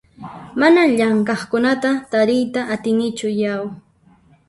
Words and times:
Manan 0.59 0.89
llamk'aqkunata 0.97 1.91
tariyta 2.11 2.61
atinichu 2.73 3.29
yau! 3.41 3.63